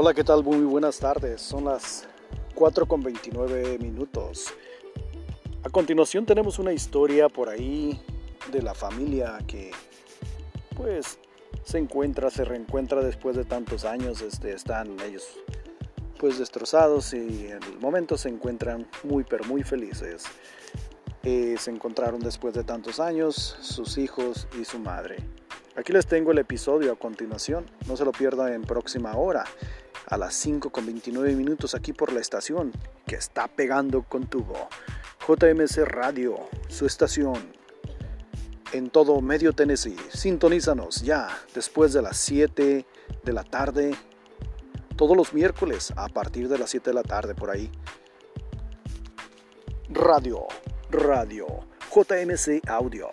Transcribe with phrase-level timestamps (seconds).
[0.00, 0.44] Hola, ¿qué tal?
[0.44, 1.40] Muy buenas tardes.
[1.40, 2.06] Son las
[2.54, 4.46] 4 con 29 minutos.
[5.64, 8.00] A continuación tenemos una historia por ahí
[8.52, 9.72] de la familia que
[10.76, 11.18] pues
[11.64, 14.22] se encuentra, se reencuentra después de tantos años.
[14.22, 15.24] Este, están ellos
[16.20, 20.26] pues destrozados y en el momento se encuentran muy pero muy felices.
[21.24, 25.16] Eh, se encontraron después de tantos años sus hijos y su madre.
[25.74, 29.44] Aquí les tengo el episodio a continuación, no se lo pierdan en próxima hora
[30.08, 32.72] a las 5 con 29 minutos aquí por la estación
[33.06, 34.68] que está pegando con tubo.
[35.26, 37.52] JMC Radio, su estación
[38.72, 39.96] en todo medio Tennessee.
[40.12, 42.86] Sintonízanos ya después de las 7
[43.24, 43.94] de la tarde,
[44.96, 47.70] todos los miércoles a partir de las 7 de la tarde por ahí.
[49.90, 50.46] Radio,
[50.90, 51.46] radio,
[51.94, 53.08] JMC Audio.